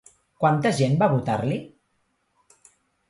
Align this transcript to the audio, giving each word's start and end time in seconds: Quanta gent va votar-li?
Quanta 0.43 0.71
gent 0.79 0.97
va 1.03 1.11
votar-li? 1.13 1.59